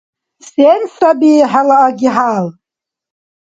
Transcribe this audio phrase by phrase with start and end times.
[0.49, 2.47] Сен саби хӀела аги-хӀял?